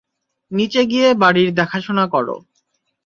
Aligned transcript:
নিচে 0.51 0.81
গিয়ে 0.85 1.07
বাড়ির 1.21 1.49
দেখাশোনা 1.53 2.05
কর। 2.07 2.27